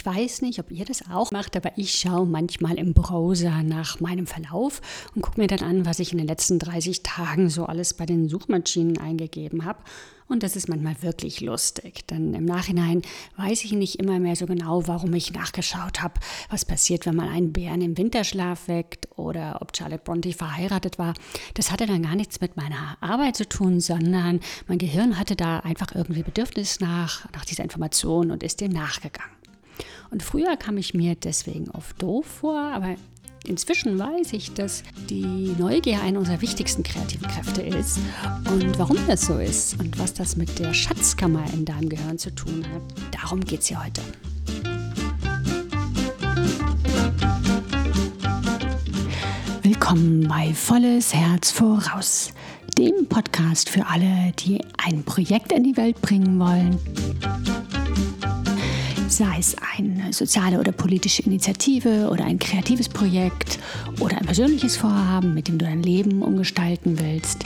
[0.00, 4.00] Ich weiß nicht, ob ihr das auch macht, aber ich schaue manchmal im Browser nach
[4.00, 4.80] meinem Verlauf
[5.14, 8.06] und gucke mir dann an, was ich in den letzten 30 Tagen so alles bei
[8.06, 9.80] den Suchmaschinen eingegeben habe.
[10.26, 13.02] Und das ist manchmal wirklich lustig, denn im Nachhinein
[13.36, 16.14] weiß ich nicht immer mehr so genau, warum ich nachgeschaut habe,
[16.48, 21.12] was passiert, wenn man einen Bären im Winterschlaf weckt oder ob Charlotte Bronte verheiratet war.
[21.52, 25.58] Das hatte dann gar nichts mit meiner Arbeit zu tun, sondern mein Gehirn hatte da
[25.58, 29.39] einfach irgendwie Bedürfnis nach, nach dieser Information und ist dem nachgegangen.
[30.10, 32.96] Und früher kam ich mir deswegen oft doof vor, aber
[33.46, 37.98] Inzwischen weiß ich, dass die Neugier eine unserer wichtigsten kreativen Kräfte ist.
[38.50, 42.34] Und warum das so ist und was das mit der Schatzkammer in deinem Gehirn zu
[42.34, 44.02] tun hat, darum geht es hier heute.
[49.62, 52.32] Willkommen bei Volles Herz voraus,
[52.76, 56.78] dem Podcast für alle, die ein Projekt in die Welt bringen wollen
[59.10, 63.58] sei es eine soziale oder politische Initiative oder ein kreatives Projekt
[63.98, 67.44] oder ein persönliches Vorhaben, mit dem du dein Leben umgestalten willst.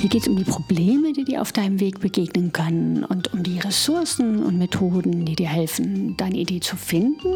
[0.00, 3.42] Hier geht es um die Probleme, die dir auf deinem Weg begegnen können und um
[3.42, 7.34] die Ressourcen und Methoden, die dir helfen, deine Idee zu finden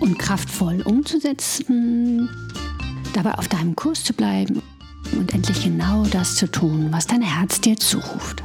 [0.00, 2.28] und kraftvoll umzusetzen,
[3.12, 4.62] dabei auf deinem Kurs zu bleiben
[5.12, 8.42] und endlich genau das zu tun, was dein Herz dir zuruft.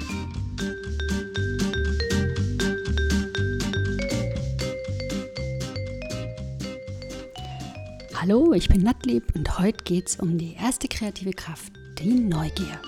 [8.26, 12.80] Hallo, ich bin Nattlieb und heute geht es um die erste kreative Kraft, die Neugier.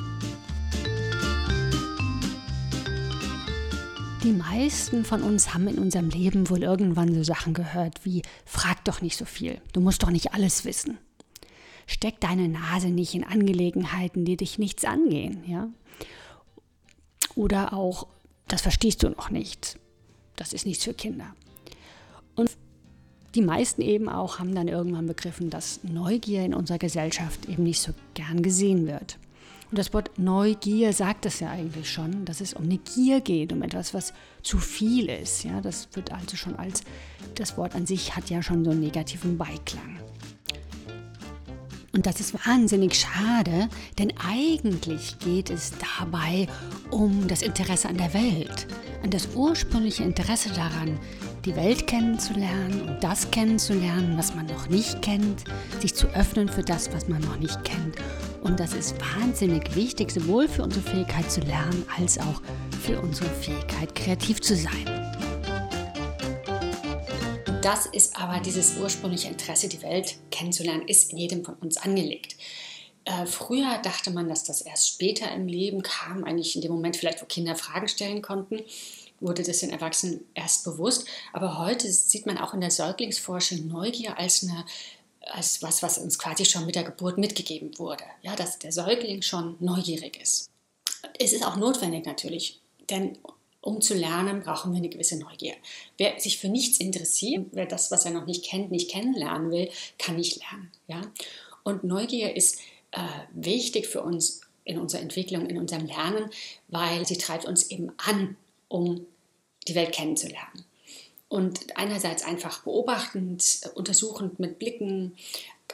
[4.24, 8.82] Die meisten von uns haben in unserem Leben wohl irgendwann so Sachen gehört wie frag
[8.86, 11.00] doch nicht so viel, du musst doch nicht alles wissen.
[11.86, 15.68] Steck deine Nase nicht in Angelegenheiten, die dich nichts angehen, ja?
[17.36, 18.08] Oder auch
[18.48, 19.78] das verstehst du noch nicht.
[20.38, 21.36] Das ist nichts für Kinder.
[23.36, 27.82] Die meisten eben auch haben dann irgendwann begriffen, dass Neugier in unserer Gesellschaft eben nicht
[27.82, 29.18] so gern gesehen wird.
[29.70, 33.52] Und das Wort Neugier sagt es ja eigentlich schon, dass es um eine Gier geht,
[33.52, 35.44] um etwas, was zu viel ist.
[35.44, 36.84] Ja, das wird also schon als,
[37.36, 40.00] das Wort an sich hat ja schon so einen negativen Beiklang.
[41.96, 46.46] Und das ist wahnsinnig schade, denn eigentlich geht es dabei
[46.92, 48.68] um das Interesse an der Welt,
[49.02, 51.00] an das ursprüngliche Interesse daran,
[51.46, 55.46] die Welt kennenzulernen und das kennenzulernen, was man noch nicht kennt,
[55.80, 57.96] sich zu öffnen für das, was man noch nicht kennt.
[58.44, 62.42] Und das ist wahnsinnig wichtig, sowohl für unsere Fähigkeit zu lernen, als auch
[62.82, 65.05] für unsere Fähigkeit, kreativ zu sein.
[67.66, 72.36] Das ist aber dieses ursprüngliche Interesse, die Welt kennenzulernen, ist in jedem von uns angelegt.
[73.06, 76.96] Äh, früher dachte man, dass das erst später im Leben kam, eigentlich in dem Moment
[76.96, 78.60] vielleicht, wo Kinder Fragen stellen konnten
[79.20, 81.08] wurde das den Erwachsenen erst bewusst.
[81.34, 84.64] Aber heute sieht man auch in der Säuglingsforschung Neugier als eine
[85.22, 88.04] als was, was uns quasi schon mit der Geburt mitgegeben wurde.
[88.22, 90.52] Ja, dass der Säugling schon neugierig ist.
[91.18, 92.62] Es ist auch notwendig natürlich,
[92.92, 93.18] denn
[93.66, 95.56] um zu lernen, brauchen wir eine gewisse Neugier.
[95.98, 99.70] Wer sich für nichts interessiert, wer das, was er noch nicht kennt, nicht kennenlernen will,
[99.98, 100.72] kann nicht lernen.
[100.88, 101.02] Ja?
[101.64, 102.60] Und Neugier ist
[102.92, 103.00] äh,
[103.34, 106.30] wichtig für uns in unserer Entwicklung, in unserem Lernen,
[106.68, 108.38] weil sie treibt uns eben an,
[108.68, 109.08] um
[109.68, 110.64] die Welt kennenzulernen.
[111.28, 115.18] Und einerseits einfach beobachtend, untersuchend mit Blicken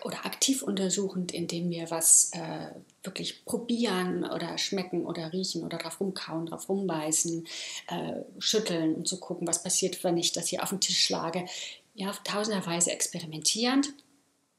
[0.04, 2.72] oder aktiv untersuchend, indem wir was äh,
[3.04, 7.46] wirklich probieren oder schmecken oder riechen oder drauf rumkauen, drauf rumbeißen,
[7.88, 11.46] äh, schütteln und zu gucken, was passiert, wenn ich das hier auf den Tisch schlage.
[11.94, 13.94] Ja, tausenderweise experimentierend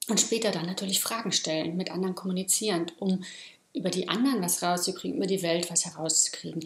[0.08, 3.24] und später dann natürlich Fragen stellen, mit anderen kommunizierend, um
[3.74, 6.64] über die anderen was rauszukriegen, über die Welt was herauszukriegen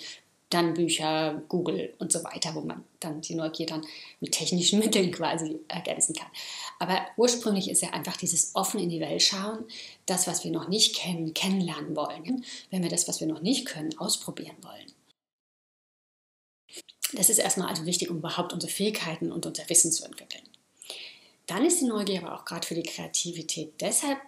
[0.51, 3.85] dann Bücher, Google und so weiter, wo man dann die Neugier dann
[4.21, 6.29] mit technischen Mitteln quasi ergänzen kann.
[6.79, 9.65] Aber ursprünglich ist ja einfach dieses offen in die Welt schauen,
[10.07, 13.67] das, was wir noch nicht kennen, kennenlernen wollen, wenn wir das, was wir noch nicht
[13.67, 14.93] können, ausprobieren wollen.
[17.13, 20.43] Das ist erstmal also wichtig, um überhaupt unsere Fähigkeiten und unser Wissen zu entwickeln.
[21.47, 24.19] Dann ist die Neugier aber auch gerade für die Kreativität deshalb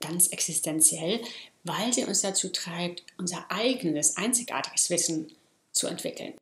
[0.00, 1.20] ganz existenziell,
[1.64, 5.32] weil sie uns dazu treibt, unser eigenes, einzigartiges Wissen
[5.78, 6.34] zu entwickeln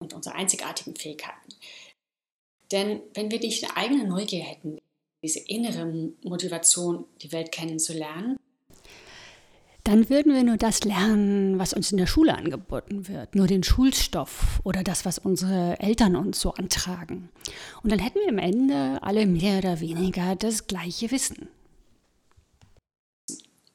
[0.00, 1.54] und unsere einzigartigen Fähigkeiten.
[2.72, 4.78] Denn wenn wir nicht eine eigene Neugier hätten,
[5.22, 5.86] diese innere
[6.22, 8.36] Motivation, die Welt kennenzulernen,
[9.84, 13.62] dann würden wir nur das lernen, was uns in der Schule angeboten wird, nur den
[13.62, 17.28] Schulstoff oder das, was unsere Eltern uns so antragen.
[17.82, 21.48] Und dann hätten wir am Ende alle mehr oder weniger das gleiche Wissen.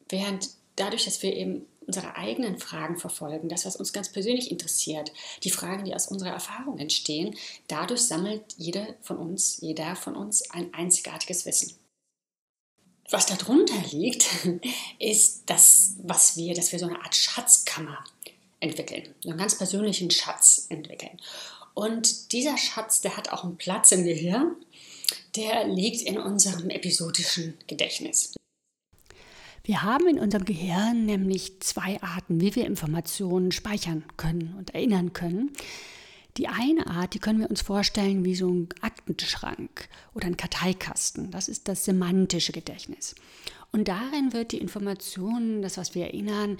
[0.09, 5.11] Während dadurch, dass wir eben unsere eigenen Fragen verfolgen, das, was uns ganz persönlich interessiert,
[5.43, 7.35] die Fragen, die aus unserer Erfahrung entstehen.
[7.67, 11.73] Dadurch sammelt jeder von uns, jeder von uns ein einzigartiges Wissen.
[13.09, 14.27] Was darunter liegt,
[14.99, 18.03] ist das, was wir, dass wir so eine Art Schatzkammer
[18.59, 21.19] entwickeln, einen ganz persönlichen Schatz entwickeln.
[21.73, 24.55] Und dieser Schatz, der hat auch einen Platz im Gehirn,
[25.35, 28.33] der liegt in unserem episodischen Gedächtnis.
[29.69, 35.13] Wir haben in unserem Gehirn nämlich zwei Arten, wie wir Informationen speichern können und erinnern
[35.13, 35.51] können.
[36.37, 41.29] Die eine Art, die können wir uns vorstellen wie so ein Aktenschrank oder ein Karteikasten.
[41.29, 43.13] Das ist das semantische Gedächtnis.
[43.71, 46.57] Und darin wird die Information, das, was wir erinnern,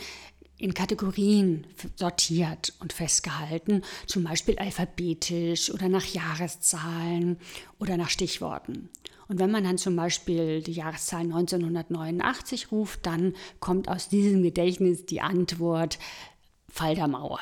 [0.60, 1.66] in Kategorien
[1.96, 7.40] sortiert und festgehalten, zum Beispiel alphabetisch oder nach Jahreszahlen
[7.80, 8.90] oder nach Stichworten.
[9.30, 15.06] Und wenn man dann zum Beispiel die Jahreszahl 1989 ruft, dann kommt aus diesem Gedächtnis
[15.06, 16.00] die Antwort
[16.68, 17.40] Fall der Mauer.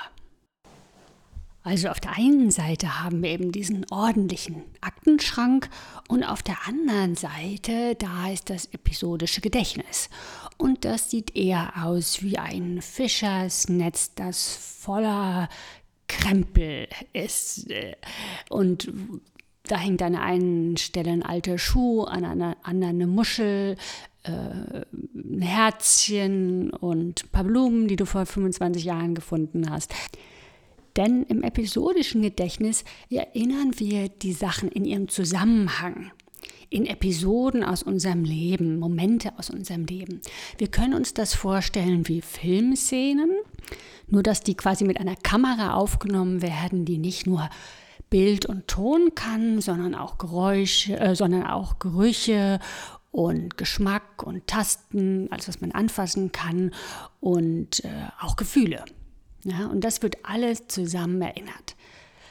[1.64, 5.70] Also auf der einen Seite haben wir eben diesen ordentlichen Aktenschrank
[6.08, 10.10] und auf der anderen Seite, da ist das episodische Gedächtnis.
[10.58, 15.50] Und das sieht eher aus wie ein Fischersnetz, das voller
[16.08, 17.68] Krempel ist.
[18.50, 18.90] Und
[19.68, 23.76] da hängt an einer Stelle ein alter Schuh, an einer anderen eine Muschel,
[24.24, 29.94] äh, ein Herzchen und ein paar Blumen, die du vor 25 Jahren gefunden hast.
[30.96, 36.12] Denn im episodischen Gedächtnis erinnern wir die Sachen in ihrem Zusammenhang
[36.70, 40.22] in Episoden aus unserem Leben, Momente aus unserem Leben.
[40.58, 43.32] Wir können uns das vorstellen wie Filmszenen,
[44.08, 47.50] nur dass die quasi mit einer Kamera aufgenommen werden, die nicht nur
[48.10, 52.60] Bild und Ton kann, sondern auch Geräusche, äh, sondern auch Gerüche
[53.12, 56.74] und Geschmack und Tasten, alles was man anfassen kann
[57.20, 57.90] und äh,
[58.22, 58.86] auch Gefühle.
[59.44, 61.76] Ja, und das wird alles zusammen erinnert.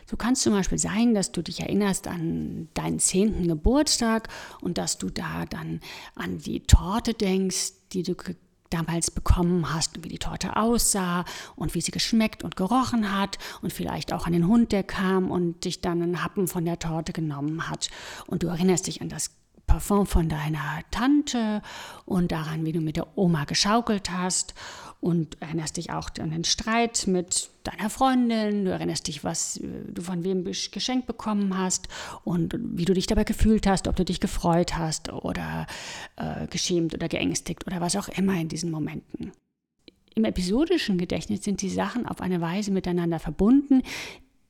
[0.08, 4.28] So kann es zum Beispiel sein, dass du dich erinnerst an deinen zehnten Geburtstag
[4.60, 5.80] und dass du da dann
[6.14, 8.14] an die Torte denkst, die du
[8.70, 11.24] damals bekommen hast und wie die Torte aussah
[11.54, 15.30] und wie sie geschmeckt und gerochen hat und vielleicht auch an den Hund, der kam
[15.30, 17.90] und dich dann einen Happen von der Torte genommen hat.
[18.26, 19.30] Und du erinnerst dich an das
[19.66, 21.60] Parfum von deiner Tante
[22.04, 24.54] und daran, wie du mit der Oma geschaukelt hast
[25.00, 29.66] und erinnerst dich auch an den Streit mit deiner Freundin, du erinnerst dich, was äh,
[29.88, 31.88] du von wem geschenkt bekommen hast
[32.24, 35.66] und wie du dich dabei gefühlt hast, ob du dich gefreut hast oder
[36.16, 39.32] äh, geschämt oder geängstigt oder was auch immer in diesen Momenten.
[40.14, 43.82] Im episodischen Gedächtnis sind die Sachen auf eine Weise miteinander verbunden,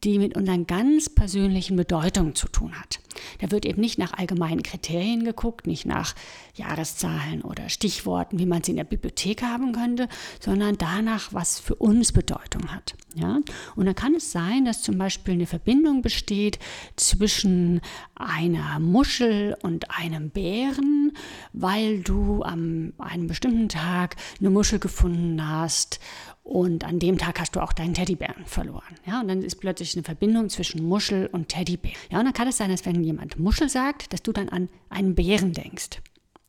[0.07, 3.01] die mit unseren ganz persönlichen Bedeutungen zu tun hat.
[3.41, 6.15] Da wird eben nicht nach allgemeinen Kriterien geguckt, nicht nach
[6.55, 10.09] Jahreszahlen oder Stichworten, wie man sie in der Bibliothek haben könnte,
[10.39, 12.95] sondern danach, was für uns Bedeutung hat.
[13.15, 13.41] Ja?
[13.75, 16.61] Und dann kann es sein, dass zum Beispiel eine Verbindung besteht
[16.95, 17.81] zwischen
[18.15, 21.13] einer Muschel und einem Bären,
[21.53, 25.99] weil du an einem bestimmten Tag eine Muschel gefunden hast
[26.47, 28.95] und an dem Tag hast du auch deinen Teddybären verloren.
[29.05, 31.91] Ja, und dann ist plötzlich eine Verbindung zwischen Muschel und Teddybär.
[32.09, 34.69] Ja, und dann kann es sein, dass wenn jemand Muschel sagt, dass du dann an
[34.89, 36.01] einen Bären denkst.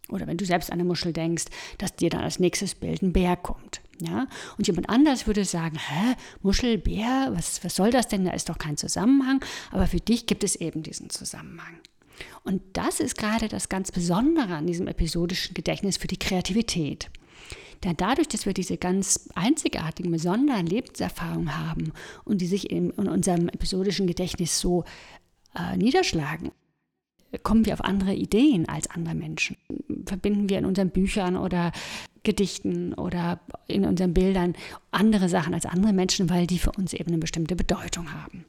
[0.09, 1.45] Oder wenn du selbst an eine Muschel denkst,
[1.79, 3.81] dass dir dann als nächstes Bild ein Bär kommt.
[3.99, 4.27] Ja?
[4.59, 8.23] Und jemand anders würde sagen, hä, Muschel, Bär, was, was soll das denn?
[8.23, 9.43] Da ist doch kein Zusammenhang.
[9.71, 11.79] Aber für dich gibt es eben diesen Zusammenhang.
[12.43, 17.09] Und das ist gerade das ganz Besondere an diesem episodischen Gedächtnis für die Kreativität.
[17.83, 21.93] Denn dadurch, dass wir diese ganz einzigartigen, besonderen Lebenserfahrungen haben
[22.25, 24.83] und die sich in, in unserem episodischen Gedächtnis so
[25.55, 26.51] äh, niederschlagen,
[27.43, 29.57] kommen wir auf andere Ideen als andere Menschen.
[30.05, 31.71] Verbinden wir in unseren Büchern oder
[32.23, 34.55] Gedichten oder in unseren Bildern
[34.91, 38.45] andere Sachen als andere Menschen, weil die für uns eben eine bestimmte Bedeutung haben.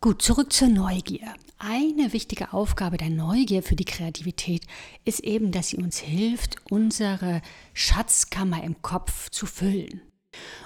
[0.00, 1.34] Gut, zurück zur Neugier.
[1.58, 4.66] Eine wichtige Aufgabe der Neugier für die Kreativität
[5.06, 7.40] ist eben, dass sie uns hilft, unsere
[7.72, 10.02] Schatzkammer im Kopf zu füllen.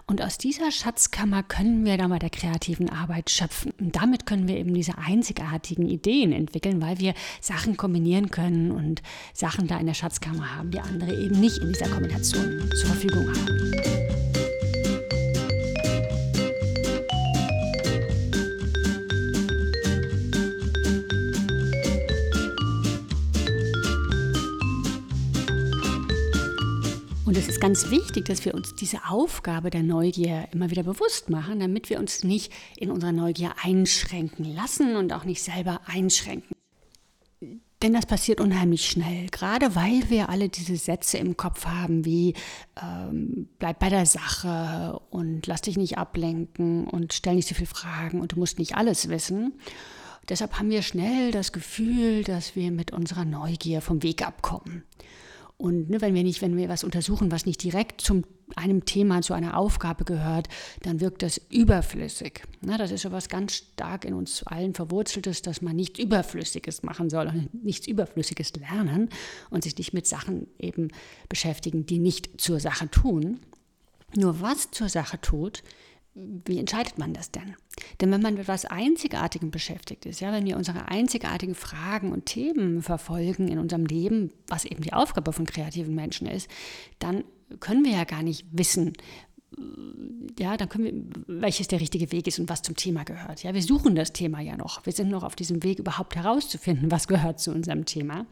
[0.08, 3.72] Und aus dieser Schatzkammer können wir dann bei der kreativen Arbeit schöpfen.
[3.78, 9.00] Und damit können wir eben diese einzigartigen Ideen entwickeln, weil wir Sachen kombinieren können und
[9.32, 13.28] Sachen da in der Schatzkammer haben, die andere eben nicht in dieser Kombination zur Verfügung
[13.28, 14.29] haben.
[27.60, 31.98] Ganz wichtig, dass wir uns diese Aufgabe der Neugier immer wieder bewusst machen, damit wir
[31.98, 36.56] uns nicht in unserer Neugier einschränken lassen und auch nicht selber einschränken.
[37.82, 42.34] Denn das passiert unheimlich schnell, gerade weil wir alle diese Sätze im Kopf haben, wie
[42.82, 47.66] ähm, bleib bei der Sache und lass dich nicht ablenken und stell nicht so viele
[47.66, 49.52] Fragen und du musst nicht alles wissen.
[50.28, 54.84] Deshalb haben wir schnell das Gefühl, dass wir mit unserer Neugier vom Weg abkommen.
[55.60, 58.24] Und ne, wenn wir nicht, wenn wir was untersuchen, was nicht direkt zum
[58.56, 60.48] einem Thema, zu einer Aufgabe gehört,
[60.84, 62.44] dann wirkt das überflüssig.
[62.62, 66.82] Na, das ist so was ganz stark in uns allen verwurzeltes, dass man nichts Überflüssiges
[66.82, 69.10] machen soll und nichts Überflüssiges lernen
[69.50, 70.88] und sich nicht mit Sachen eben
[71.28, 73.40] beschäftigen, die nicht zur Sache tun.
[74.16, 75.62] Nur was zur Sache tut,
[76.14, 77.54] wie entscheidet man das denn?
[78.00, 82.26] Denn wenn man mit etwas Einzigartigem beschäftigt ist, ja, wenn wir unsere einzigartigen Fragen und
[82.26, 86.48] Themen verfolgen in unserem Leben, was eben die Aufgabe von kreativen Menschen ist,
[86.98, 87.24] dann
[87.60, 88.92] können wir ja gar nicht wissen,
[90.38, 90.84] ja, dann können
[91.26, 93.42] wir, welches der richtige Weg ist und was zum Thema gehört.
[93.42, 94.86] Ja, wir suchen das Thema ja noch.
[94.86, 98.26] Wir sind noch auf diesem Weg, überhaupt herauszufinden, was gehört zu unserem Thema.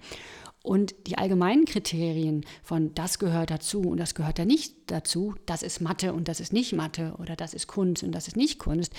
[0.69, 5.63] Und die allgemeinen Kriterien von das gehört dazu und das gehört da nicht dazu, das
[5.63, 8.59] ist Mathe und das ist nicht Mathe oder das ist Kunst und das ist nicht
[8.59, 8.93] Kunst,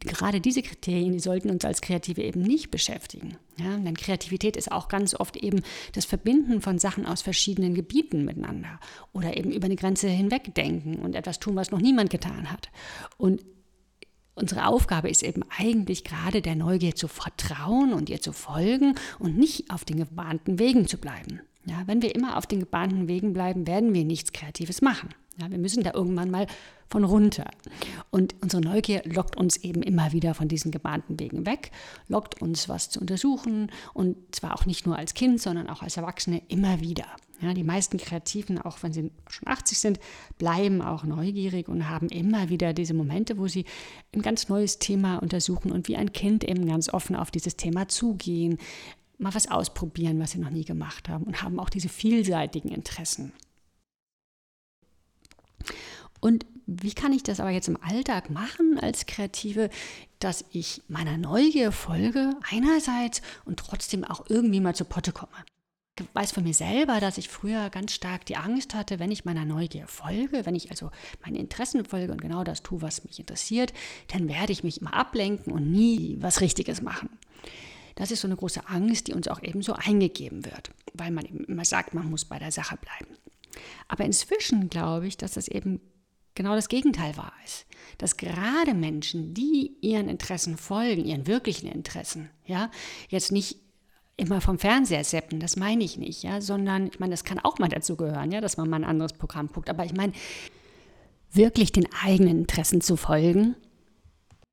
[0.00, 3.36] gerade diese Kriterien, die sollten uns als Kreative eben nicht beschäftigen.
[3.60, 8.24] Ja, denn Kreativität ist auch ganz oft eben das Verbinden von Sachen aus verschiedenen Gebieten
[8.24, 8.80] miteinander
[9.12, 12.70] oder eben über eine Grenze hinweg denken und etwas tun, was noch niemand getan hat.
[13.18, 13.44] Und
[14.34, 19.38] Unsere Aufgabe ist eben eigentlich gerade der Neugier zu vertrauen und ihr zu folgen und
[19.38, 21.40] nicht auf den gebahnten Wegen zu bleiben.
[21.66, 25.10] Ja, wenn wir immer auf den gebahnten Wegen bleiben, werden wir nichts Kreatives machen.
[25.38, 26.46] Ja, wir müssen da irgendwann mal
[26.88, 27.46] von runter.
[28.10, 31.70] Und unsere Neugier lockt uns eben immer wieder von diesen gebahnten Wegen weg,
[32.08, 35.96] lockt uns was zu untersuchen und zwar auch nicht nur als Kind, sondern auch als
[35.96, 37.06] Erwachsene immer wieder.
[37.44, 40.00] Ja, die meisten Kreativen, auch wenn sie schon 80 sind,
[40.38, 43.66] bleiben auch neugierig und haben immer wieder diese Momente, wo sie
[44.14, 47.86] ein ganz neues Thema untersuchen und wie ein Kind eben ganz offen auf dieses Thema
[47.86, 48.56] zugehen,
[49.18, 53.34] mal was ausprobieren, was sie noch nie gemacht haben und haben auch diese vielseitigen Interessen.
[56.20, 59.68] Und wie kann ich das aber jetzt im Alltag machen als Kreative,
[60.18, 65.44] dass ich meiner Neugier folge einerseits und trotzdem auch irgendwie mal zu Potte komme?
[66.12, 69.44] Weiß von mir selber, dass ich früher ganz stark die Angst hatte, wenn ich meiner
[69.44, 70.90] Neugier folge, wenn ich also
[71.24, 73.72] meinen Interessen folge und genau das tue, was mich interessiert,
[74.08, 77.10] dann werde ich mich immer ablenken und nie was Richtiges machen.
[77.94, 81.44] Das ist so eine große Angst, die uns auch ebenso eingegeben wird, weil man eben
[81.44, 83.16] immer sagt, man muss bei der Sache bleiben.
[83.86, 85.80] Aber inzwischen glaube ich, dass das eben
[86.34, 87.66] genau das Gegenteil wahr ist.
[87.98, 92.72] Dass gerade Menschen, die ihren Interessen folgen, ihren wirklichen Interessen, ja,
[93.08, 93.58] jetzt nicht
[94.16, 97.58] immer vom Fernseher seppen, das meine ich nicht, ja, sondern ich meine, das kann auch
[97.58, 100.12] mal dazu gehören, ja, dass man mal ein anderes Programm guckt, aber ich meine,
[101.32, 103.56] wirklich den eigenen Interessen zu folgen,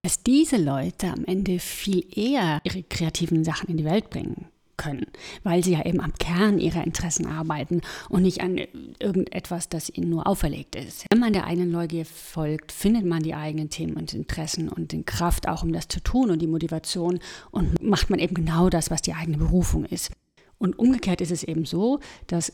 [0.01, 4.50] dass diese Leute am Ende viel eher ihre kreativen Sachen in die Welt bringen
[4.81, 5.05] können,
[5.43, 8.59] weil sie ja eben am Kern ihrer Interessen arbeiten und nicht an
[8.99, 11.05] irgendetwas, das ihnen nur auferlegt ist.
[11.11, 15.03] Wenn man der eigenen Neugier folgt, findet man die eigenen Themen und Interessen und die
[15.03, 17.19] Kraft auch, um das zu tun und die Motivation
[17.51, 20.11] und macht man eben genau das, was die eigene Berufung ist.
[20.57, 22.53] Und umgekehrt ist es eben so, dass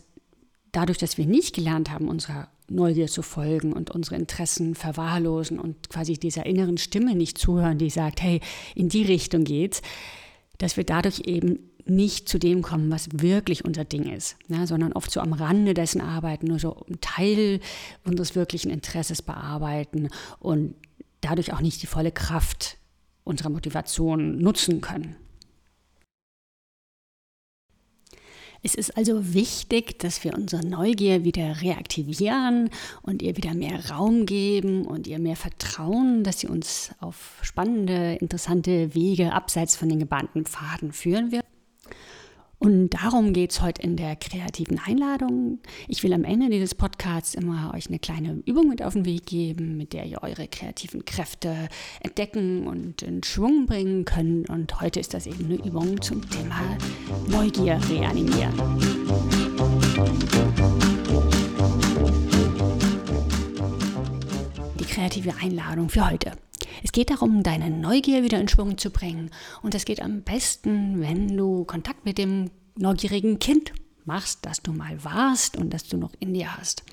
[0.73, 5.89] dadurch, dass wir nicht gelernt haben, unserer Neugier zu folgen und unsere Interessen verwahrlosen und
[5.89, 8.41] quasi dieser inneren Stimme nicht zuhören, die sagt, hey,
[8.75, 9.81] in die Richtung geht's,
[10.57, 14.93] dass wir dadurch eben nicht zu dem kommen, was wirklich unser Ding ist, ne, sondern
[14.93, 17.59] oft so am Rande dessen arbeiten, nur so einen Teil
[18.03, 20.75] unseres wirklichen Interesses bearbeiten und
[21.21, 22.77] dadurch auch nicht die volle Kraft
[23.23, 25.15] unserer Motivation nutzen können.
[28.63, 32.69] Es ist also wichtig, dass wir unsere Neugier wieder reaktivieren
[33.01, 38.17] und ihr wieder mehr Raum geben und ihr mehr vertrauen, dass sie uns auf spannende,
[38.19, 41.46] interessante Wege abseits von den gebahnten Pfaden führen wird.
[42.59, 45.59] Und darum geht es heute in der kreativen Einladung.
[45.87, 49.27] Ich will am Ende dieses Podcasts immer euch eine kleine Übung mit auf den Weg
[49.27, 51.69] geben, mit der ihr eure kreativen Kräfte
[52.01, 54.49] entdecken und in Schwung bringen könnt.
[54.49, 56.77] Und heute ist das eben eine Übung zum Thema
[57.27, 58.53] Neugier reanimieren.
[64.87, 66.31] Kreative Einladung für heute.
[66.83, 69.29] Es geht darum, deine Neugier wieder in Schwung zu bringen.
[69.61, 73.73] Und das geht am besten, wenn du Kontakt mit dem neugierigen Kind
[74.05, 76.83] machst, das du mal warst und das du noch in dir hast.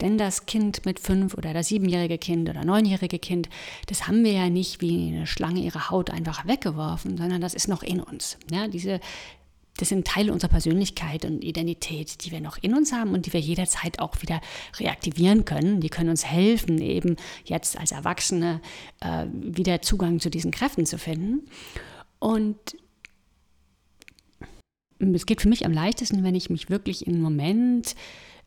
[0.00, 3.48] Denn das Kind mit fünf oder das siebenjährige Kind oder neunjährige Kind,
[3.86, 7.68] das haben wir ja nicht wie eine Schlange ihre Haut einfach weggeworfen, sondern das ist
[7.68, 8.36] noch in uns.
[8.50, 9.00] Ja, diese
[9.80, 13.32] das sind Teile unserer Persönlichkeit und Identität, die wir noch in uns haben und die
[13.32, 14.40] wir jederzeit auch wieder
[14.78, 15.80] reaktivieren können.
[15.80, 18.60] Die können uns helfen, eben jetzt als Erwachsene
[19.00, 21.48] äh, wieder Zugang zu diesen Kräften zu finden.
[22.18, 22.76] Und
[24.98, 27.94] es geht für mich am leichtesten, wenn ich mich wirklich in einen Moment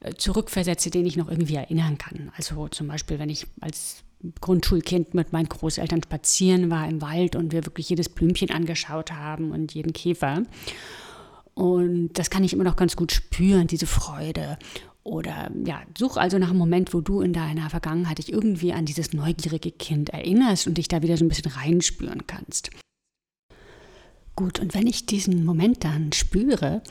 [0.02, 2.32] äh, zurückversetze, den ich noch irgendwie erinnern kann.
[2.38, 4.04] Also zum Beispiel, wenn ich als
[4.40, 9.52] Grundschulkind mit meinen Großeltern spazieren war im Wald und wir wirklich jedes Blümchen angeschaut haben
[9.52, 10.44] und jeden Käfer.
[11.56, 14.58] Und das kann ich immer noch ganz gut spüren, diese Freude.
[15.04, 18.86] Oder ja, such also nach einem Moment, wo du in deiner Vergangenheit dich irgendwie an
[18.86, 22.72] dieses neugierige Kind erinnerst und dich da wieder so ein bisschen reinspüren kannst.
[24.36, 26.82] Gut, und wenn ich diesen Moment dann spüre,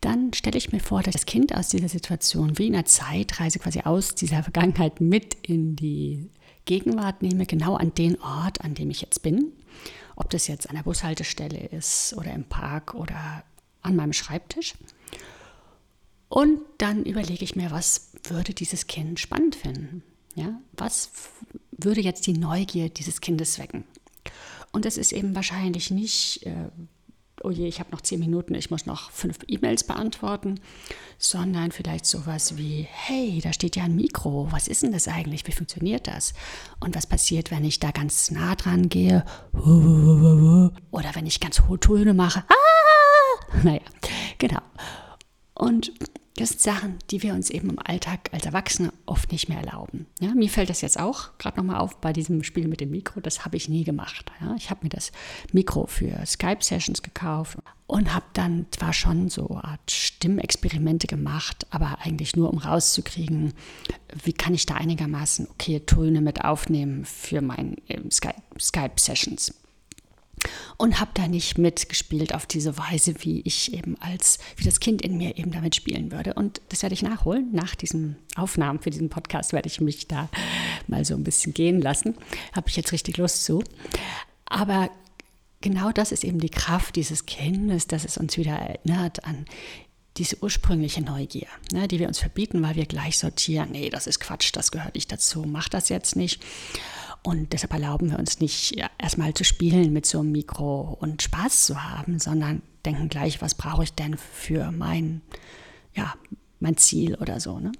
[0.00, 3.58] dann stelle ich mir vor, dass das Kind aus dieser Situation wie in einer Zeitreise
[3.60, 6.28] quasi aus dieser Vergangenheit mit in die
[6.64, 9.52] Gegenwart nehme, genau an den Ort, an dem ich jetzt bin.
[10.16, 13.44] Ob das jetzt an der Bushaltestelle ist oder im Park oder
[13.82, 14.74] an meinem Schreibtisch.
[16.28, 20.02] Und dann überlege ich mir, was würde dieses Kind spannend finden?
[20.34, 21.10] Ja, was
[21.72, 23.84] würde jetzt die Neugier dieses Kindes wecken?
[24.72, 26.70] Und es ist eben wahrscheinlich nicht äh,
[27.44, 30.60] oh je, ich habe noch zehn Minuten, ich muss noch fünf E-Mails beantworten,
[31.18, 35.46] sondern vielleicht sowas wie, hey, da steht ja ein Mikro, was ist denn das eigentlich,
[35.46, 36.34] wie funktioniert das?
[36.80, 39.24] Und was passiert, wenn ich da ganz nah dran gehe?
[40.90, 42.44] Oder wenn ich ganz hohe Töne mache?
[42.48, 42.71] Ah!
[43.64, 43.80] Naja,
[44.38, 44.62] genau.
[45.54, 45.92] Und
[46.36, 50.06] das sind Sachen, die wir uns eben im Alltag als Erwachsene oft nicht mehr erlauben.
[50.18, 53.20] Ja, mir fällt das jetzt auch gerade nochmal auf bei diesem Spiel mit dem Mikro.
[53.20, 54.32] Das habe ich nie gemacht.
[54.40, 55.12] Ja, ich habe mir das
[55.52, 61.98] Mikro für Skype-Sessions gekauft und habe dann zwar schon so eine Art Stimmexperimente gemacht, aber
[62.00, 63.52] eigentlich nur, um rauszukriegen,
[64.24, 69.54] wie kann ich da einigermaßen okay Töne mit aufnehmen für meine ähm, Skype-Sessions
[70.76, 75.02] und habe da nicht mitgespielt auf diese Weise, wie ich eben als, wie das Kind
[75.02, 76.34] in mir eben damit spielen würde.
[76.34, 77.48] Und das werde ich nachholen.
[77.52, 80.28] Nach diesen Aufnahmen für diesen Podcast werde ich mich da
[80.88, 82.16] mal so ein bisschen gehen lassen.
[82.52, 83.62] Habe ich jetzt richtig Lust zu.
[84.46, 84.90] Aber
[85.60, 89.46] genau das ist eben die Kraft dieses Kindes, dass es uns wieder erinnert an
[90.18, 94.20] diese ursprüngliche Neugier, ne, die wir uns verbieten, weil wir gleich sortieren, nee, das ist
[94.20, 96.42] Quatsch, das gehört nicht dazu, mach das jetzt nicht.
[97.22, 101.66] Und deshalb erlauben wir uns nicht erstmal zu spielen mit so einem Mikro und Spaß
[101.66, 105.22] zu haben, sondern denken gleich, was brauche ich denn für mein,
[105.94, 106.14] ja,
[106.58, 107.60] mein Ziel oder so.
[107.60, 107.70] Ne?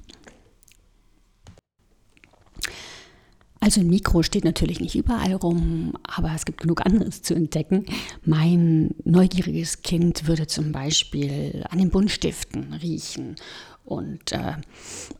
[3.58, 7.86] Also ein Mikro steht natürlich nicht überall rum, aber es gibt genug anderes zu entdecken.
[8.24, 13.36] Mein neugieriges Kind würde zum Beispiel an den Buntstiften riechen
[13.84, 14.52] und äh,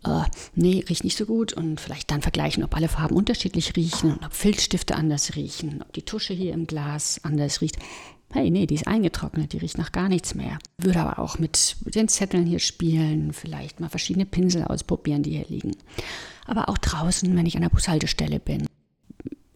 [0.04, 4.12] äh, nee, riecht nicht so gut und vielleicht dann vergleichen, ob alle Farben unterschiedlich riechen
[4.12, 7.76] und ob Filzstifte anders riechen, ob die Tusche hier im Glas anders riecht.
[8.32, 10.58] Hey, nee, die ist eingetrocknet, die riecht nach gar nichts mehr.
[10.78, 15.46] Würde aber auch mit den Zetteln hier spielen, vielleicht mal verschiedene Pinsel ausprobieren, die hier
[15.48, 15.76] liegen.
[16.46, 18.66] Aber auch draußen, wenn ich an der Bushaltestelle bin.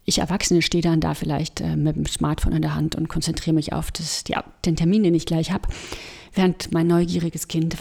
[0.05, 3.55] Ich Erwachsene stehe dann da vielleicht äh, mit dem Smartphone in der Hand und konzentriere
[3.55, 5.69] mich auf das, die, den Termin, den ich gleich habe,
[6.35, 7.77] während mein neugieriges Kind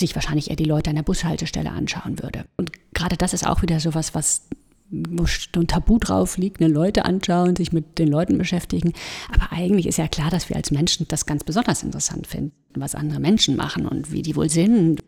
[0.00, 2.44] sich wahrscheinlich eher die Leute an der Bushaltestelle anschauen würde.
[2.56, 4.48] Und gerade das ist auch wieder sowas, was
[4.90, 5.24] wo
[5.56, 8.92] ein Tabu drauf liegt, ne, Leute anschauen, sich mit den Leuten beschäftigen.
[9.32, 12.96] Aber eigentlich ist ja klar, dass wir als Menschen das ganz besonders interessant finden, was
[12.96, 15.00] andere Menschen machen und wie die wohl sind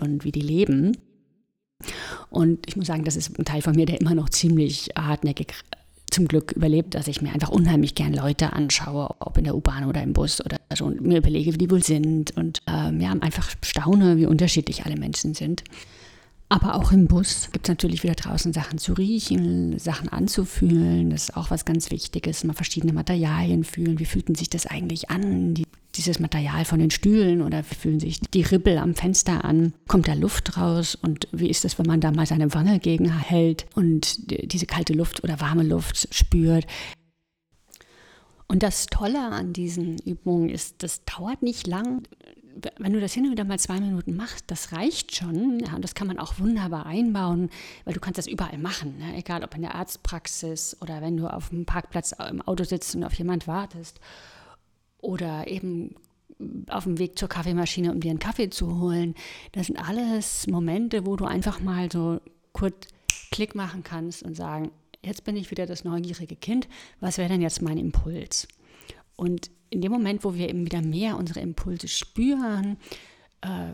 [0.00, 0.96] und wie die leben.
[2.30, 5.52] Und ich muss sagen, das ist ein Teil von mir, der immer noch ziemlich hartnäckig
[6.16, 9.84] zum Glück überlebt, dass ich mir einfach unheimlich gern Leute anschaue, ob in der U-Bahn
[9.84, 13.14] oder im Bus oder so und mir überlege, wie die wohl sind und ähm, ja,
[13.20, 15.62] einfach staune, wie unterschiedlich alle Menschen sind.
[16.48, 21.10] Aber auch im Bus gibt es natürlich wieder draußen Sachen zu riechen, Sachen anzufühlen.
[21.10, 22.44] Das ist auch was ganz Wichtiges.
[22.44, 23.98] Mal verschiedene Materialien fühlen.
[23.98, 25.54] Wie fühlten sich das eigentlich an?
[25.54, 29.74] Die, dieses Material von den Stühlen oder fühlen sich die Ribbel am Fenster an?
[29.88, 30.94] Kommt da Luft raus?
[30.94, 35.24] Und wie ist das, wenn man da mal seine Wange gegenhält und diese kalte Luft
[35.24, 36.66] oder warme Luft spürt?
[38.48, 42.02] Und das Tolle an diesen Übungen ist, das dauert nicht lang
[42.78, 45.60] wenn du das hin und wieder mal zwei Minuten machst, das reicht schon.
[45.60, 47.50] Ja, und das kann man auch wunderbar einbauen,
[47.84, 48.98] weil du kannst das überall machen.
[48.98, 49.16] Ne?
[49.16, 53.04] Egal ob in der Arztpraxis oder wenn du auf dem Parkplatz im Auto sitzt und
[53.04, 54.00] auf jemand wartest.
[55.00, 55.94] Oder eben
[56.68, 59.14] auf dem Weg zur Kaffeemaschine, um dir einen Kaffee zu holen.
[59.52, 62.20] Das sind alles Momente, wo du einfach mal so
[62.52, 62.88] kurz
[63.30, 64.70] Klick machen kannst und sagen,
[65.02, 66.68] jetzt bin ich wieder das neugierige Kind,
[67.00, 68.48] was wäre denn jetzt mein Impuls?
[69.16, 72.76] Und in dem Moment, wo wir eben wieder mehr unsere Impulse spüren,
[73.40, 73.72] äh,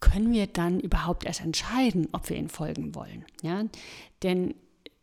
[0.00, 3.24] können wir dann überhaupt erst entscheiden, ob wir ihnen folgen wollen.
[3.42, 3.64] Ja?
[4.22, 4.54] Denn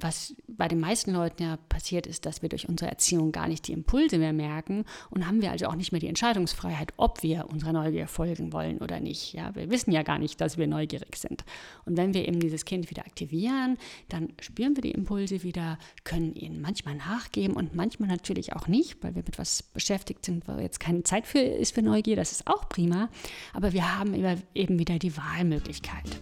[0.02, 3.68] was bei den meisten Leuten ja passiert ist, dass wir durch unsere Erziehung gar nicht
[3.68, 7.50] die Impulse mehr merken und haben wir also auch nicht mehr die Entscheidungsfreiheit, ob wir
[7.50, 9.34] unserer Neugier folgen wollen oder nicht.
[9.34, 11.44] Ja, wir wissen ja gar nicht, dass wir neugierig sind.
[11.86, 13.78] Und wenn wir eben dieses Kind wieder aktivieren,
[14.10, 19.04] dann spüren wir die Impulse wieder, können ihnen manchmal nachgeben und manchmal natürlich auch nicht,
[19.04, 22.16] weil wir mit was beschäftigt sind, wo jetzt keine Zeit für ist für Neugier.
[22.16, 23.10] Das ist auch prima.
[23.54, 24.14] Aber wir haben
[24.54, 26.22] eben wieder die Wahlmöglichkeit.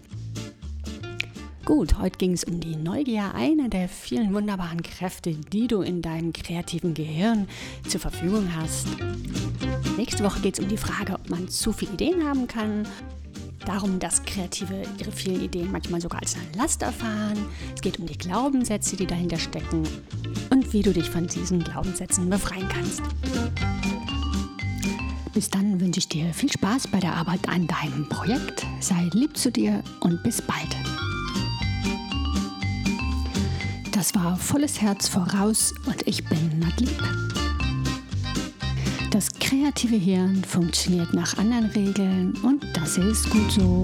[1.64, 6.02] Gut, heute ging es um die Neugier, eine der vielen wunderbaren Kräfte, die du in
[6.02, 7.46] deinem kreativen Gehirn
[7.86, 8.88] zur Verfügung hast.
[9.96, 12.88] Nächste Woche geht es um die Frage, ob man zu viele Ideen haben kann.
[13.66, 17.38] Darum, dass Kreative ihre vielen Ideen manchmal sogar als eine Last erfahren.
[17.74, 19.82] Es geht um die Glaubenssätze, die dahinter stecken
[20.48, 23.02] und wie du dich von diesen Glaubenssätzen befreien kannst.
[25.34, 28.66] Bis dann wünsche ich dir viel Spaß bei der Arbeit an deinem Projekt.
[28.80, 30.76] Sei lieb zu dir und bis bald.
[34.00, 36.98] Das war volles Herz voraus und ich bin Nadlieb.
[39.10, 43.82] Das kreative Hirn funktioniert nach anderen Regeln und das ist gut so.